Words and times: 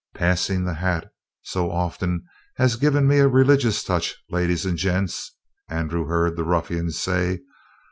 "Passin' 0.15 0.63
the 0.65 0.73
hat 0.73 1.11
so 1.43 1.69
often 1.69 2.23
has 2.57 2.75
give 2.75 2.95
me 2.95 3.19
a 3.19 3.27
religious 3.27 3.83
touch, 3.83 4.15
ladies 4.31 4.65
and 4.65 4.75
gents," 4.75 5.35
Andrew 5.69 6.07
heard 6.07 6.35
the 6.37 6.43
ruffian 6.43 6.89
say. 6.89 7.41